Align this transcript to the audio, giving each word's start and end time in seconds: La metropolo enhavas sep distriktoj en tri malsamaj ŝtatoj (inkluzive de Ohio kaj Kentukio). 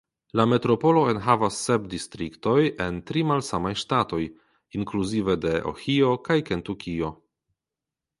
La 0.39 0.43
metropolo 0.51 1.01
enhavas 1.09 1.57
sep 1.65 1.83
distriktoj 1.91 2.55
en 2.85 2.97
tri 3.09 3.23
malsamaj 3.31 3.73
ŝtatoj 3.81 4.21
(inkluzive 4.79 5.37
de 5.45 5.53
Ohio 5.73 6.09
kaj 6.29 6.39
Kentukio). 6.49 7.13